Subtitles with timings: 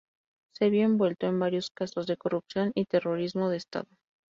[0.55, 3.87] Se vio envuelto en varios casos de corrupción y terrorismo de Estado.